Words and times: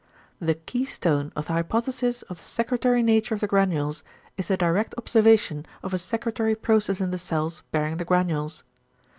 The 0.39 0.55
key 0.55 0.83
stone 0.83 1.31
of 1.35 1.45
the 1.45 1.53
hypothesis 1.53 2.23
of 2.23 2.37
the 2.37 2.43
secretory 2.43 3.03
nature 3.03 3.35
of 3.35 3.41
the 3.41 3.45
granules 3.45 4.01
is 4.35 4.47
the 4.47 4.57
direct 4.57 4.95
observation 4.97 5.63
of 5.83 5.93
a 5.93 5.99
secretory 5.99 6.55
process 6.55 7.01
in 7.01 7.11
the 7.11 7.19
cells 7.19 7.61
bearing 7.71 7.97
the 7.97 8.05
granules. 8.05 8.63